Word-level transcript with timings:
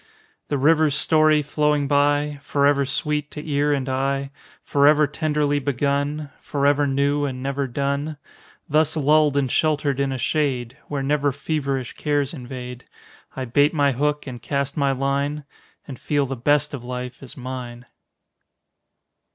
The 0.47 0.57
river's 0.57 0.95
story 0.95 1.43
flowing 1.43 1.87
by, 1.87 2.39
Forever 2.41 2.87
sweet 2.87 3.29
to 3.29 3.45
ear 3.47 3.71
and 3.71 3.87
eye, 3.87 4.31
Forever 4.63 5.05
tenderly 5.05 5.59
begun 5.59 6.31
Forever 6.39 6.87
new 6.87 7.25
and 7.25 7.43
never 7.43 7.67
done. 7.67 8.17
Thus 8.67 8.97
lulled 8.97 9.37
and 9.37 9.51
sheltered 9.51 9.99
in 9.99 10.11
a 10.11 10.17
shade 10.17 10.75
Where 10.87 11.03
never 11.03 11.31
feverish 11.31 11.93
cares 11.93 12.33
invade, 12.33 12.83
I 13.35 13.45
bait 13.45 13.75
my 13.75 13.91
hook 13.91 14.25
and 14.25 14.41
cast 14.41 14.75
my 14.75 14.91
line, 14.91 15.43
And 15.87 15.99
feel 15.99 16.25
the 16.25 16.35
best 16.35 16.73
of 16.73 16.83
life 16.83 17.21
is 17.21 17.37
mine. 17.37 17.85